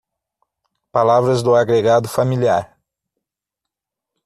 Palavras 0.91 1.43
do 1.43 1.53
agregado 1.55 2.09
familiar 2.09 2.75